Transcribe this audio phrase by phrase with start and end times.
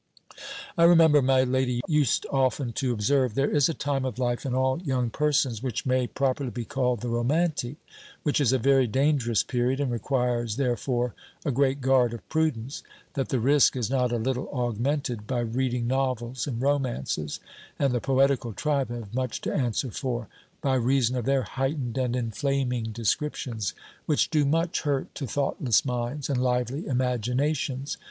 [0.79, 4.55] "I remember my lady used often to observe, there is a time of life in
[4.55, 7.75] all young persons, which may properly be called the romantic,
[8.23, 11.13] which is a very dangerous period, and requires therefore
[11.45, 12.81] a great guard of prudence;
[13.13, 17.39] that the risque is not a little augmented by reading novels and romances;
[17.77, 20.27] and the poetical tribe have much to answer for,
[20.61, 23.75] by reason of their heightened and inflaming descriptions,
[24.07, 27.97] which do much hurt to thoughtless minds, and lively imaginations.